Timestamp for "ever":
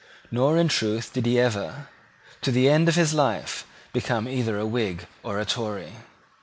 1.39-1.87